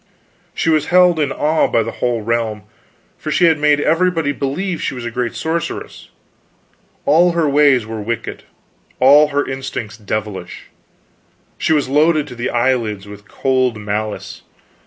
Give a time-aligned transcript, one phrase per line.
[0.55, 2.63] She was held in awe by the whole realm,
[3.19, 6.09] for she had made everybody believe she was a great sorceress.
[7.05, 8.41] All her ways were wicked,
[8.99, 10.69] all her instincts devilish.
[11.59, 14.41] She was loaded to the eyelids with cold malice.